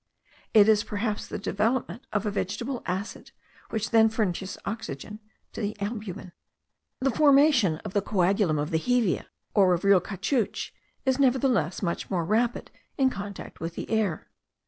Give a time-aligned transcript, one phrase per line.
[0.55, 3.29] It is perhaps the development of a vegetable acid
[3.69, 5.19] which then furnishes oxygen
[5.53, 6.31] to the albumen.
[7.01, 10.71] The formation of the coagulum of the hevea, or of real caoutchouc,
[11.05, 14.27] is nevertheless much more rapid in contact with the air.